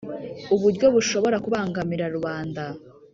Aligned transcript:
uburyo 0.53 0.85
bushobora 0.95 1.37
kubangamira 1.45 2.05
rubanda 2.15 2.63